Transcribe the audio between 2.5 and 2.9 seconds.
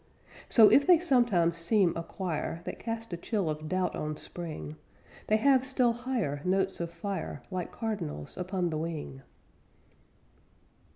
That